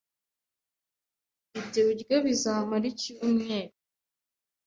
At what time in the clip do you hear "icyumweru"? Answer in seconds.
2.93-3.73